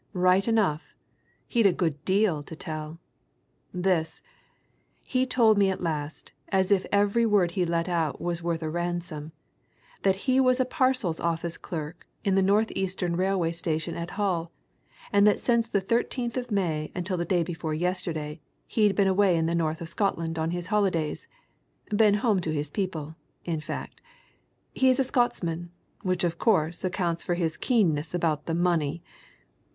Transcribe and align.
"Right 0.13 0.47
enough, 0.47 0.95
he'd 1.47 1.67
a 1.67 1.71
good 1.71 2.03
deal 2.05 2.41
to 2.41 2.55
tell. 2.55 2.97
This 3.71 4.23
he 5.03 5.27
told 5.27 5.59
me 5.59 5.69
at 5.69 5.83
last, 5.83 6.31
as 6.49 6.71
if 6.71 6.87
every 6.91 7.23
word 7.23 7.51
he 7.51 7.67
let 7.67 7.87
out 7.87 8.19
was 8.19 8.41
worth 8.41 8.63
a 8.63 8.69
ransom, 8.71 9.31
that 10.01 10.15
he 10.25 10.39
was 10.39 10.59
a 10.59 10.65
parcels 10.65 11.19
office 11.19 11.55
clerk 11.55 12.07
in 12.23 12.33
the 12.33 12.41
North 12.41 12.71
Eastern 12.75 13.15
Railway 13.15 13.51
Station 13.51 13.95
at 13.95 14.09
Hull, 14.17 14.51
and 15.13 15.27
that 15.27 15.39
since 15.39 15.69
the 15.69 15.79
13th 15.79 16.35
of 16.35 16.49
May 16.49 16.91
until 16.95 17.15
the 17.15 17.23
day 17.23 17.43
before 17.43 17.75
yesterday 17.75 18.41
he'd 18.65 18.95
been 18.95 19.05
away 19.07 19.35
in 19.37 19.45
the 19.45 19.53
North 19.53 19.81
of 19.81 19.89
Scotland 19.89 20.39
on 20.39 20.49
his 20.49 20.65
holidays 20.73 21.27
been 21.95 22.15
home 22.15 22.39
to 22.41 22.51
his 22.51 22.71
people, 22.71 23.17
in 23.45 23.59
fact 23.59 24.01
he 24.73 24.89
is 24.89 24.99
a 24.99 25.03
Scotsman, 25.03 25.69
which, 26.01 26.23
of 26.23 26.39
course, 26.39 26.83
accounts 26.83 27.23
for 27.23 27.35
his 27.35 27.55
keenness 27.55 28.15
about 28.15 28.47
the 28.47 28.55
money. 28.55 29.03